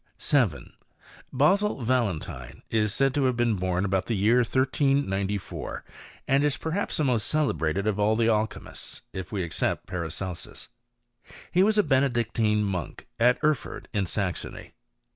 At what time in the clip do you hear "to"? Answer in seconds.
3.13-3.25